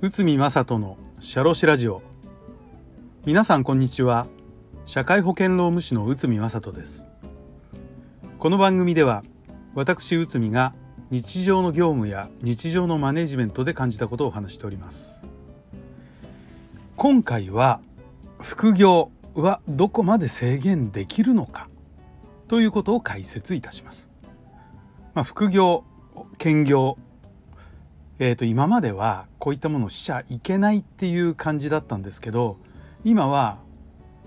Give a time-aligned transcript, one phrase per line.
[0.00, 2.00] 宇見正人のシャロシラジオ。
[3.26, 4.26] 皆さんこんにちは。
[4.86, 7.06] 社会保険労務士の宇見正人です。
[8.38, 9.22] この番組では
[9.74, 10.74] 私宇見が
[11.10, 15.30] 日常の業務や日常のマネジメントで感じたことをお話しております。
[16.96, 17.80] 今回は
[18.40, 21.68] 副業はどこまで制限できるのか
[22.48, 24.13] ということを解説いたします。
[25.14, 25.84] まあ、副業
[26.38, 26.98] 兼業
[28.20, 32.58] えー、と今まではこういったものをしちゃいけないっていう感じだったんですけど
[33.02, 33.58] 今は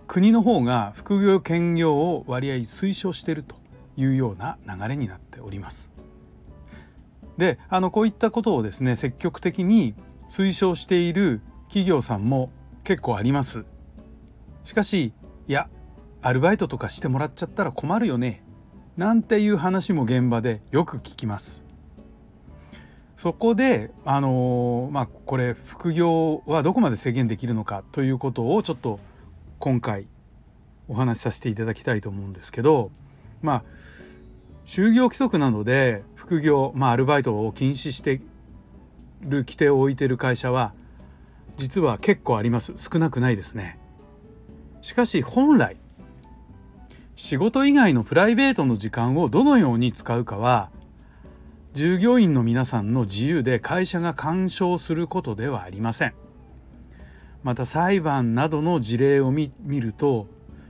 [0.07, 3.55] 国の方が副業兼業を割合推奨していると
[3.95, 5.93] いうような流れになっております。
[7.37, 9.93] であのこういったことをですね積極的に
[10.27, 12.51] 推奨している企業さんも
[12.83, 13.65] 結構あります。
[14.63, 15.13] しかし
[15.47, 15.69] いや
[16.21, 18.43] アルバイトとかしてもらっちゃったら困るよね
[18.97, 21.65] なんていう話も現場でよく聞きます。
[23.15, 28.99] そこであのまあこれ副業はどこまで制限できるのかということをちょっと
[29.59, 30.07] 今回
[30.87, 32.91] お話しさせていただきたいと思うんですけど
[33.41, 33.63] まあ
[34.65, 38.21] 就業規則などで副業、まあ、アルバイトを禁止して
[39.21, 40.73] る規定を置いてる会社は
[41.55, 43.79] 実は結構あります少なくないですね。
[44.81, 45.77] しかし本来
[47.17, 50.69] 仕事以外のプライベートの時間をどのように使うかは
[51.73, 56.13] 従業員の皆さんの自由で会社が干渉することではありません。
[57.41, 60.27] また裁判などの事例を見ると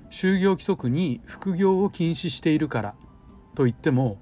[0.09, 2.95] 就業規則に副業を禁止しているから
[3.53, 4.17] といっても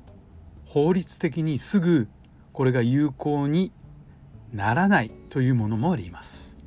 [0.65, 2.07] 法律的にすぐ
[2.53, 3.71] これが有効に
[4.51, 6.57] ならないというものもあります。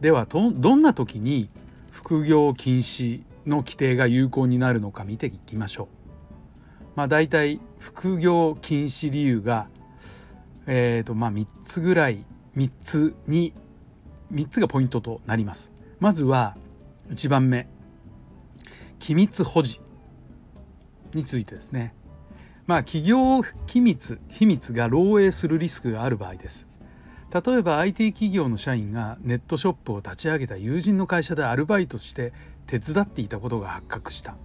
[0.00, 1.50] ではどんな時に
[1.90, 5.86] 副業禁止の規定が有効になるのか見ていきましょう。
[6.94, 9.68] まあ、大体副業禁止理由が、
[10.66, 12.24] えーとまあ、3つぐらい
[12.56, 13.54] 3つに
[14.32, 15.72] 3つがポイントとなります。
[16.00, 16.56] まずは
[17.10, 17.66] 1番目
[18.98, 19.80] 機密保持
[21.14, 21.94] についてですね。
[22.66, 26.68] まあ企業機密秘密が漏洩するリスクがある場合です。
[27.32, 32.32] 例えば IT 企業の社員がネットショップを立ち上げた友人の会社でアルバイトして
[32.66, 34.36] 手伝っていたことが発覚した。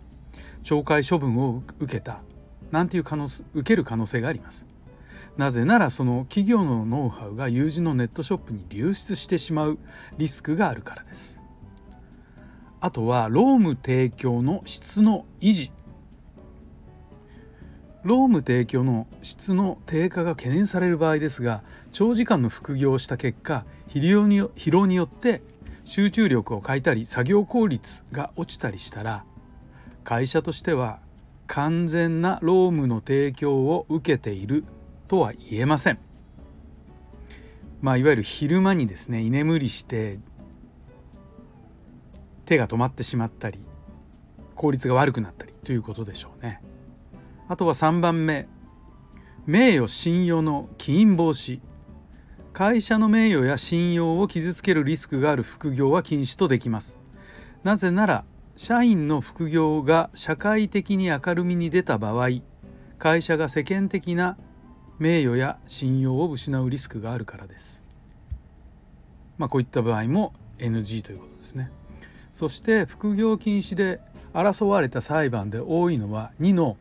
[0.64, 2.22] 懲戒処分を受けた。
[2.72, 4.66] なんていう可能受ける可能性があります。
[5.38, 9.78] なぜならその企業のノウハウが友人のネットショップに流出してしまう。
[10.18, 11.44] リスクがあるからです。
[12.80, 15.72] あとは労務提供の質の維持。
[18.04, 21.62] 労務提供の質の低下が懸念される場合ですが
[21.92, 25.42] 長時間の副業をした結果疲労に疲労によって
[25.90, 29.24] 集中力を欠いたり作業効率が落ちたりしたら
[30.04, 31.00] 会社としては
[31.48, 34.66] 完全な労務の提供を受けている
[35.08, 36.00] とは言えません。
[37.80, 40.20] まあ、いわゆる昼間にですね居眠りして
[42.46, 43.66] 手が止まってしまったり
[44.56, 46.62] 効率が悪くなったりということでしょうね。
[47.48, 48.50] あとは3番目
[49.46, 51.62] 名誉信用の起因防止
[52.58, 57.00] 会社の名誉や信用を傷つけるリスクがある副業は禁止とできます。
[57.64, 58.26] なぜなら
[58.56, 62.30] 社員の副業が社会的に明るみに出た場合
[62.98, 64.40] 会社が世間的な
[64.98, 67.84] 名誉や信用を失うリスクがあるからです。
[69.38, 71.70] まあこういった場合も NG ということですね。
[72.34, 74.02] そして副業禁止で
[74.34, 76.76] 争われた裁判で多いのは2の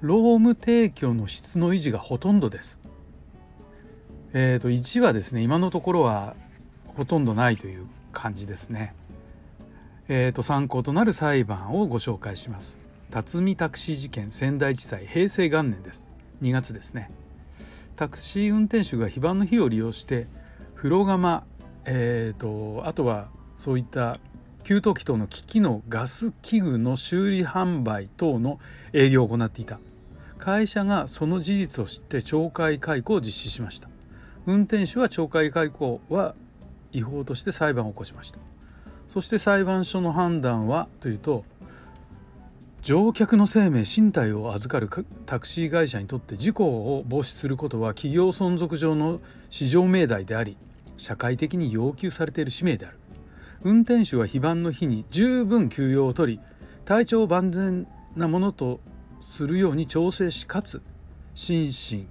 [0.00, 2.81] 労務提供の質の維持がほとんどです。
[4.34, 6.34] えー、と1はですね今のところは
[6.96, 8.94] ほとんどないという感じですね。
[10.08, 12.78] えー、と参考となる裁判をご紹介します。
[13.10, 16.10] 辰巳タクシー事件仙台地裁平成元年です。
[16.42, 17.10] 2月ですね。
[17.96, 20.26] タクシー運転手が非番の日を利用して
[20.74, 21.44] 風呂釜、
[21.84, 24.18] えーと、あとはそういった
[24.64, 28.58] 給湯器等の機器のガス器具の修理販売等の
[28.92, 29.78] 営業を行っていた
[30.38, 33.91] 会社がその事実を知って懲戒解雇を実施しました
[34.46, 36.34] 運転手は懲戒解雇は
[36.92, 38.38] 違法として裁判を起こしました。
[39.06, 41.44] そして裁判所の判断はというと
[42.82, 44.88] 乗客の生命身体を預かる
[45.26, 50.56] タクシー会社にとって事故を防止することは企業存続上の市場命題であり
[50.96, 52.98] 社会的に要求されている使命である。
[53.62, 56.40] 運転手は非番の日に十分休養を取り
[56.84, 57.86] 体調万全
[58.16, 58.80] なものと
[59.20, 60.82] するように調整しかつ
[61.34, 62.08] 心身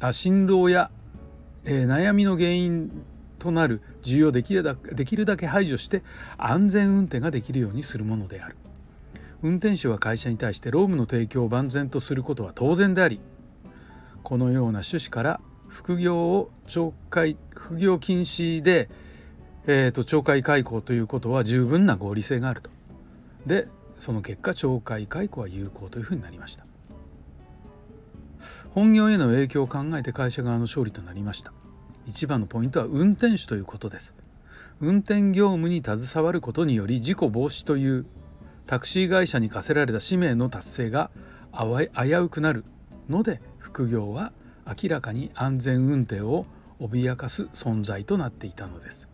[0.00, 0.90] あ心労や、
[1.64, 2.90] えー、悩みの原因
[3.38, 6.02] となる需要できるだできるだけ排除して
[6.38, 8.56] 安全運転ができるようにするものである
[9.42, 13.20] 運転手は会社に対して労務の提供を万全とすることは当然であり
[14.22, 18.88] このような趣旨から副業を懲戒副業禁止で、
[19.66, 22.70] えーと、懲戒解雇ということは十分な合理性があると。
[23.46, 23.68] で
[23.98, 26.64] その結果懲戒解雇は有効というふうになりました。
[28.70, 31.52] 本業への影響を考えて会社側の勝利となりました。
[32.06, 34.14] 一番のポイントは運転手ということです。
[34.80, 38.06] 運転業務に携わることにより事故防止という
[38.66, 41.10] タクシー会社に課せられた使命の達成が
[41.52, 42.64] 危うくなる
[43.08, 44.32] ので副業は
[44.66, 46.46] 明らかに安全運転を
[46.80, 49.08] 脅かす存在となっていたのです。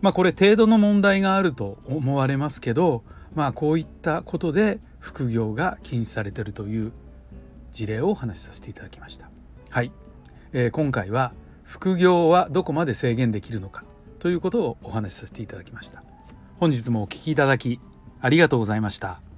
[0.00, 3.04] まあこれ程度の問題があると思われますけど
[3.34, 6.92] まあこういったことで副業が禁止されているという
[7.72, 9.30] 事例をお話しさせていただきました。
[9.70, 9.92] はい、
[10.52, 11.32] えー、今回は
[11.64, 13.84] 副業はどこまで制限できるのか
[14.18, 16.02] ということをお話しさせていただきました。
[16.58, 17.80] 本日もお聴きいただき
[18.20, 19.29] ありがとうございました。